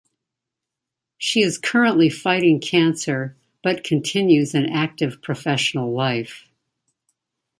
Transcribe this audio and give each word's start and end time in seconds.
She 1.19 1.41
is 1.41 1.59
currently 1.59 2.09
fighting 2.09 2.59
cancer 2.59 3.37
but 3.61 3.83
continues 3.83 4.55
an 4.55 4.65
active 4.65 5.21
professional 5.21 5.91
life. 5.93 6.49